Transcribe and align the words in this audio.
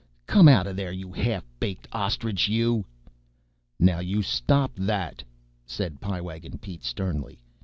Come 0.25 0.47
out 0.47 0.65
of 0.65 0.75
there, 0.75 0.91
you 0.91 1.11
half 1.11 1.43
baked 1.59 1.87
ostrich, 1.91 2.49
you." 2.49 2.85
"Now, 3.77 3.99
you 3.99 4.23
stop 4.23 4.71
that," 4.75 5.23
said 5.67 6.01
Pie 6.01 6.21
Wagon 6.21 6.57
Pete 6.57 6.83
sternly. 6.83 7.39